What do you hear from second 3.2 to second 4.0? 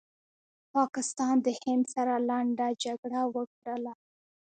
وکړله